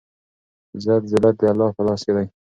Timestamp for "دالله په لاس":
1.41-2.01